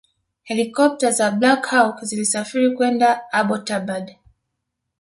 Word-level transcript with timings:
helikopta 0.43 1.11
za 1.11 1.31
Black 1.31 1.65
Hawk 1.67 2.03
zilisafiri 2.05 2.75
kwenda 2.75 3.21
Abbottabad 3.31 4.15